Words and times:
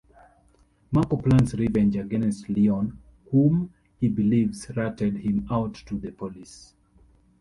Marco 0.91 1.15
plans 1.15 1.53
revenge 1.53 1.95
against 1.95 2.49
Leon, 2.49 2.97
whom 3.29 3.71
he 3.99 4.07
believes 4.07 4.71
ratted 4.75 5.17
him 5.19 5.45
out 5.51 5.75
to 5.75 5.95
the 5.99 6.11
police. 6.11 6.73